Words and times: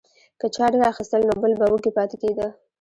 که 0.39 0.47
چا 0.55 0.65
ډیر 0.73 0.83
اخیستل 0.91 1.21
نو 1.29 1.33
بل 1.43 1.51
به 1.59 1.65
وږی 1.71 1.91
پاتې 1.97 2.15
کیده. 2.21 2.47